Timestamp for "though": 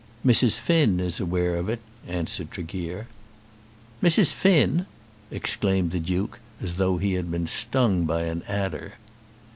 6.77-6.97